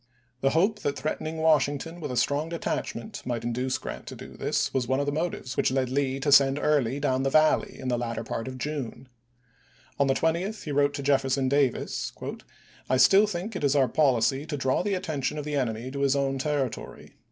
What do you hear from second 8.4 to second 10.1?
of June. we*. On